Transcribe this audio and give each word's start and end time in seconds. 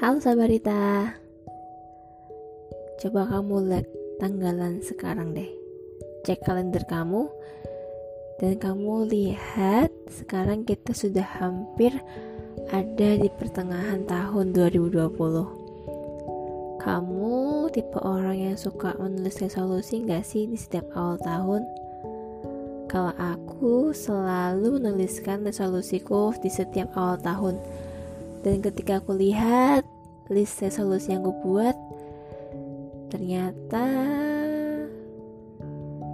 Halo 0.00 0.16
Sabarita. 0.16 1.12
Coba 3.04 3.28
kamu 3.28 3.68
lihat 3.68 3.84
tanggalan 4.16 4.80
sekarang 4.80 5.36
deh. 5.36 5.52
Cek 6.24 6.40
kalender 6.40 6.80
kamu. 6.88 7.28
Dan 8.40 8.56
kamu 8.56 9.12
lihat 9.12 9.92
Sekarang 10.08 10.64
kita 10.64 10.96
sudah 10.96 11.28
hampir 11.44 11.92
Ada 12.72 13.20
di 13.20 13.28
pertengahan 13.28 14.08
tahun 14.08 14.56
2020 14.56 14.96
Kamu 16.80 17.68
tipe 17.68 18.00
orang 18.00 18.40
yang 18.40 18.56
suka 18.56 18.96
menulis 18.96 19.36
resolusi 19.44 20.00
gak 20.08 20.24
sih 20.24 20.48
di 20.48 20.56
setiap 20.56 20.88
awal 20.96 21.20
tahun? 21.20 21.68
Kalau 22.88 23.12
aku 23.20 23.92
selalu 23.92 24.80
menuliskan 24.80 25.44
resolusiku 25.44 26.32
di 26.40 26.48
setiap 26.48 26.88
awal 26.96 27.20
tahun 27.20 27.60
dan 28.40 28.64
ketika 28.64 29.00
aku 29.00 29.16
lihat 29.16 29.84
list 30.32 30.64
resolusi 30.64 31.12
yang 31.12 31.26
gue 31.26 31.36
buat, 31.44 31.76
ternyata 33.12 33.84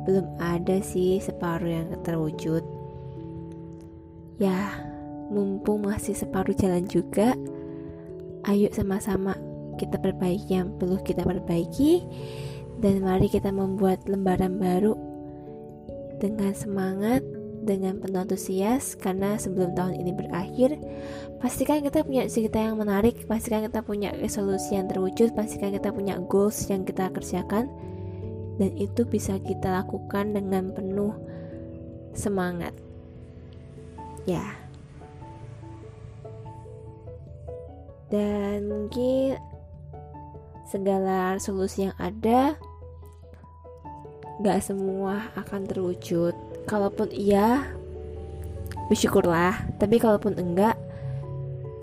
belum 0.06 0.26
ada 0.38 0.80
sih 0.82 1.18
separuh 1.22 1.70
yang 1.70 1.88
terwujud. 2.02 2.62
Ya, 4.38 4.74
mumpung 5.30 5.86
masih 5.86 6.14
separuh 6.16 6.54
jalan 6.56 6.86
juga, 6.90 7.36
ayo 8.48 8.70
sama-sama 8.74 9.36
kita 9.76 10.00
perbaiki 10.00 10.56
yang 10.56 10.72
perlu 10.80 10.96
kita 11.04 11.22
perbaiki 11.22 12.04
dan 12.80 13.04
mari 13.04 13.28
kita 13.28 13.52
membuat 13.52 14.04
lembaran 14.08 14.56
baru 14.56 14.96
dengan 16.16 16.52
semangat 16.56 17.20
dengan 17.66 17.98
penuh 17.98 18.22
antusias 18.22 18.94
karena 18.94 19.34
sebelum 19.34 19.74
tahun 19.74 19.98
ini 19.98 20.12
berakhir 20.14 20.78
pastikan 21.42 21.82
kita 21.82 22.06
punya 22.06 22.30
cerita 22.30 22.62
yang 22.62 22.78
menarik 22.78 23.26
pastikan 23.26 23.66
kita 23.66 23.82
punya 23.82 24.14
resolusi 24.14 24.78
yang 24.78 24.86
terwujud 24.86 25.34
pastikan 25.34 25.74
kita 25.74 25.90
punya 25.90 26.16
goals 26.30 26.70
yang 26.70 26.86
kita 26.86 27.10
kerjakan 27.10 27.66
dan 28.56 28.70
itu 28.80 29.04
bisa 29.04 29.36
kita 29.42 29.84
lakukan 29.84 30.32
dengan 30.32 30.72
penuh 30.72 31.12
semangat. 32.16 32.72
Ya. 34.24 34.42
Dan 38.08 38.70
mungkin 38.70 39.36
segala 40.66 41.36
solusi 41.38 41.86
yang 41.86 41.96
ada 42.00 42.56
gak 44.42 44.60
semua 44.64 45.30
akan 45.38 45.62
terwujud 45.68 46.34
kalaupun 46.66 47.08
iya 47.14 47.70
bersyukurlah. 48.90 49.54
Tapi 49.78 49.96
kalaupun 50.02 50.36
enggak 50.36 50.74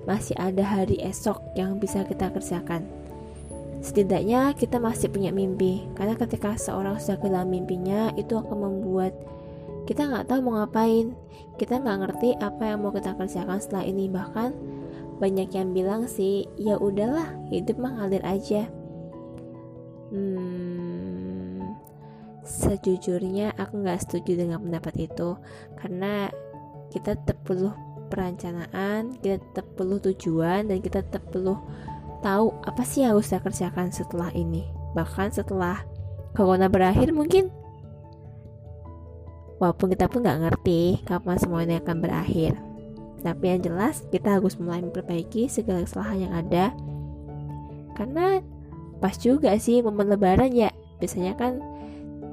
masih 0.04 0.36
ada 0.36 0.64
hari 0.64 1.00
esok 1.00 1.40
yang 1.56 1.80
bisa 1.80 2.04
kita 2.04 2.30
kerjakan. 2.30 2.84
Setidaknya 3.84 4.56
kita 4.56 4.80
masih 4.80 5.12
punya 5.12 5.32
mimpi 5.36 5.84
karena 5.96 6.16
ketika 6.16 6.56
seorang 6.56 7.00
sudah 7.00 7.20
kehilangan 7.20 7.52
mimpinya 7.52 8.16
itu 8.16 8.40
akan 8.40 8.58
membuat 8.64 9.12
kita 9.84 10.08
nggak 10.08 10.32
tahu 10.32 10.40
mau 10.40 10.64
ngapain. 10.64 11.12
Kita 11.60 11.84
nggak 11.84 11.98
ngerti 12.08 12.30
apa 12.40 12.64
yang 12.72 12.80
mau 12.84 12.96
kita 12.96 13.16
kerjakan 13.20 13.60
setelah 13.60 13.84
ini. 13.84 14.08
Bahkan 14.08 14.50
banyak 15.20 15.50
yang 15.52 15.76
bilang 15.76 16.08
sih 16.08 16.48
ya 16.56 16.80
udahlah 16.80 17.28
hidup 17.52 17.76
mah 17.80 18.00
ngalir 18.00 18.24
aja. 18.24 18.68
Hmm 20.12 20.73
Sejujurnya 22.44 23.56
aku 23.56 23.80
nggak 23.80 24.04
setuju 24.04 24.44
dengan 24.44 24.60
pendapat 24.60 25.08
itu 25.08 25.40
karena 25.80 26.28
kita 26.92 27.16
tetap 27.16 27.40
perlu 27.48 27.72
perencanaan, 28.12 29.18
kita 29.24 29.42
tetap 29.42 29.66
perlu 29.74 29.98
tujuan 29.98 30.68
dan 30.70 30.78
kita 30.84 31.02
tetap 31.02 31.24
perlu 31.32 31.58
tahu 32.22 32.54
apa 32.68 32.84
sih 32.86 33.02
yang 33.02 33.18
harus 33.18 33.32
kita 33.32 33.42
kerjakan 33.42 33.90
setelah 33.90 34.30
ini. 34.36 34.68
Bahkan 34.94 35.34
setelah 35.34 35.82
corona 36.38 36.68
berakhir 36.70 37.10
mungkin 37.16 37.50
walaupun 39.58 39.96
kita 39.96 40.12
pun 40.12 40.28
nggak 40.28 40.42
ngerti 40.44 41.02
kapan 41.08 41.38
semua 41.40 41.64
ini 41.64 41.80
akan 41.80 41.98
berakhir. 42.04 42.60
Tapi 43.24 43.56
yang 43.56 43.64
jelas 43.64 44.04
kita 44.12 44.36
harus 44.38 44.60
mulai 44.60 44.84
memperbaiki 44.84 45.48
segala 45.48 45.88
kesalahan 45.88 46.28
yang 46.28 46.34
ada. 46.36 46.76
Karena 47.96 48.44
pas 49.00 49.16
juga 49.16 49.56
sih 49.56 49.80
momen 49.80 50.12
lebaran 50.12 50.52
ya 50.52 50.70
biasanya 51.00 51.36
kan 51.36 51.60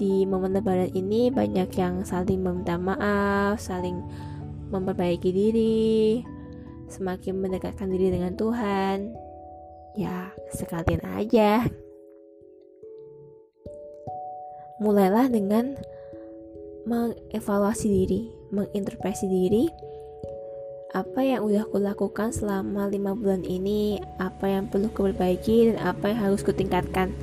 di 0.00 0.24
momen 0.24 0.56
lebaran 0.56 0.88
ini 0.96 1.28
banyak 1.28 1.68
yang 1.76 2.00
saling 2.08 2.40
meminta 2.40 2.80
maaf, 2.80 3.60
saling 3.60 4.00
memperbaiki 4.72 5.28
diri, 5.28 6.24
semakin 6.88 7.36
mendekatkan 7.36 7.92
diri 7.92 8.08
dengan 8.16 8.32
Tuhan. 8.32 9.12
Ya, 10.00 10.32
sekalian 10.56 11.04
aja. 11.04 11.68
Mulailah 14.80 15.28
dengan 15.28 15.76
mengevaluasi 16.88 17.86
diri, 17.92 18.32
menginterpretasi 18.56 19.28
diri 19.28 19.68
apa 20.90 21.22
yang 21.22 21.46
udah 21.46 21.70
aku 21.70 21.78
lakukan 21.78 22.34
selama 22.34 22.90
lima 22.90 23.14
bulan 23.14 23.46
ini, 23.46 24.02
apa 24.18 24.50
yang 24.50 24.66
perlu 24.66 24.90
kuperbaiki 24.90 25.70
dan 25.70 25.78
apa 25.86 26.10
yang 26.10 26.18
harus 26.18 26.42
kutingkatkan 26.42 27.14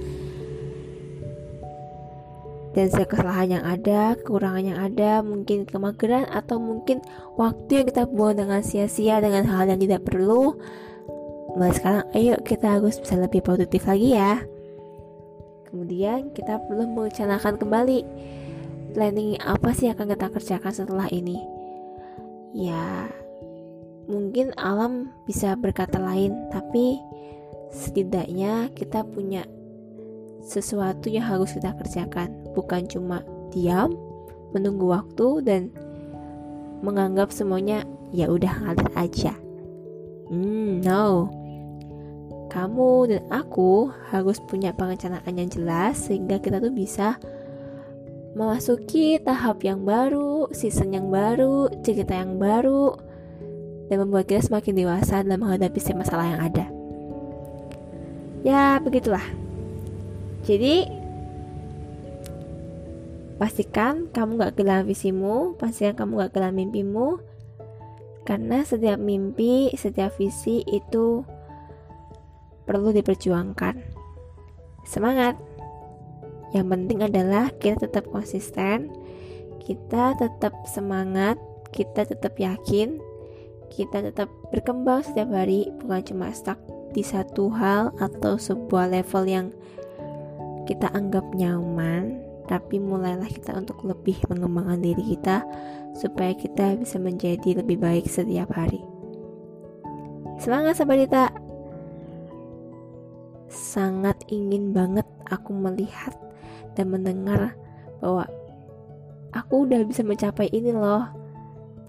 dan 2.77 2.93
segala 2.93 3.09
kesalahan 3.09 3.49
yang 3.57 3.65
ada, 3.65 4.13
kekurangan 4.21 4.61
yang 4.61 4.77
ada, 4.77 5.25
mungkin 5.25 5.65
kemageran 5.65 6.29
atau 6.29 6.61
mungkin 6.61 7.01
waktu 7.33 7.81
yang 7.81 7.85
kita 7.89 8.05
buang 8.05 8.37
dengan 8.37 8.61
sia-sia 8.61 9.17
dengan 9.17 9.49
hal 9.49 9.65
yang 9.65 9.81
tidak 9.81 10.05
perlu. 10.05 10.53
Mulai 11.57 11.73
sekarang, 11.73 12.05
ayo 12.13 12.37
kita 12.45 12.77
harus 12.77 13.01
bisa 13.01 13.17
lebih 13.17 13.41
produktif 13.41 13.89
lagi 13.89 14.13
ya. 14.13 14.45
Kemudian 15.65 16.29
kita 16.37 16.61
perlu 16.69 16.85
merencanakan 16.93 17.57
kembali 17.57 17.99
planning 18.93 19.41
apa 19.41 19.73
sih 19.73 19.89
yang 19.89 19.97
akan 19.97 20.13
kita 20.13 20.27
kerjakan 20.37 20.73
setelah 20.77 21.09
ini. 21.09 21.41
Ya, 22.53 23.09
mungkin 24.05 24.53
alam 24.53 25.09
bisa 25.25 25.57
berkata 25.57 25.97
lain, 25.97 26.37
tapi 26.53 27.01
setidaknya 27.73 28.69
kita 28.77 29.01
punya 29.01 29.49
sesuatu 30.43 31.07
yang 31.11 31.25
harus 31.25 31.53
kita 31.55 31.73
kerjakan, 31.75 32.33
bukan 32.53 32.85
cuma 32.87 33.23
diam, 33.51 33.95
menunggu 34.55 34.89
waktu 34.89 35.27
dan 35.43 35.61
menganggap 36.81 37.33
semuanya 37.33 37.83
ya 38.13 38.31
udah 38.31 38.53
ngalir 38.63 38.89
aja. 38.95 39.33
Hmm, 40.27 40.83
no. 40.83 41.31
Kamu 42.47 43.11
dan 43.11 43.23
aku 43.27 43.91
harus 44.07 44.39
punya 44.47 44.71
perencanaan 44.71 45.35
yang 45.35 45.51
jelas 45.51 46.07
sehingga 46.07 46.39
kita 46.39 46.63
tuh 46.63 46.71
bisa 46.71 47.19
memasuki 48.37 49.19
tahap 49.19 49.65
yang 49.65 49.83
baru, 49.83 50.47
season 50.53 50.93
yang 50.95 51.09
baru, 51.11 51.67
cerita 51.81 52.15
yang 52.15 52.37
baru, 52.39 52.95
dan 53.89 53.97
membuat 54.03 54.29
kita 54.29 54.45
semakin 54.47 54.73
dewasa 54.77 55.25
dalam 55.25 55.43
menghadapi 55.43 55.79
masalah 55.97 56.27
yang 56.27 56.41
ada. 56.43 56.65
Ya, 58.45 58.77
begitulah. 58.79 59.23
Jadi 60.47 60.87
pastikan 63.35 64.07
kamu 64.15 64.39
gak 64.39 64.53
kehilangan 64.55 64.87
visimu, 64.87 65.59
pastikan 65.59 65.93
kamu 65.99 66.23
gak 66.23 66.31
kehilangan 66.31 66.57
mimpimu, 66.57 67.19
karena 68.23 68.63
setiap 68.63 68.95
mimpi, 68.95 69.75
setiap 69.75 70.15
visi 70.15 70.63
itu 70.63 71.27
perlu 72.63 72.95
diperjuangkan. 72.95 73.75
Semangat! 74.87 75.35
Yang 76.55 76.67
penting 76.71 76.99
adalah 77.03 77.51
kita 77.59 77.91
tetap 77.91 78.07
konsisten, 78.07 78.87
kita 79.59 80.15
tetap 80.15 80.55
semangat, 80.63 81.35
kita 81.75 82.07
tetap 82.07 82.39
yakin, 82.39 83.03
kita 83.67 83.99
tetap 83.99 84.31
berkembang 84.47 85.03
setiap 85.03 85.27
hari, 85.27 85.67
bukan 85.83 86.01
cuma 86.07 86.31
stuck 86.31 86.55
di 86.95 87.03
satu 87.03 87.51
hal 87.51 87.91
atau 87.99 88.39
sebuah 88.39 88.95
level 88.95 89.23
yang 89.27 89.47
kita 90.67 90.91
anggap 90.91 91.23
nyaman, 91.31 92.19
tapi 92.51 92.83
mulailah 92.83 93.27
kita 93.31 93.55
untuk 93.55 93.87
lebih 93.87 94.19
mengembangkan 94.27 94.83
diri 94.83 95.15
kita 95.15 95.47
supaya 95.95 96.35
kita 96.35 96.75
bisa 96.75 96.99
menjadi 96.99 97.63
lebih 97.63 97.79
baik 97.79 98.11
setiap 98.11 98.51
hari. 98.51 98.83
Semangat 100.37 100.77
sahabat 100.77 101.07
Sangat 103.47 104.19
ingin 104.27 104.75
banget 104.75 105.07
aku 105.31 105.55
melihat 105.55 106.11
dan 106.75 106.91
mendengar 106.91 107.55
bahwa 108.03 108.27
aku 109.31 109.63
udah 109.65 109.81
bisa 109.87 110.03
mencapai 110.03 110.51
ini 110.51 110.75
loh. 110.75 111.07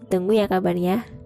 Tunggu 0.08 0.38
ya 0.38 0.46
kabarnya. 0.46 1.17